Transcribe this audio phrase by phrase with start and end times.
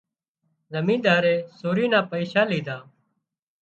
[0.73, 2.77] زمينۮارئي سوري نا پئيشا ليڌا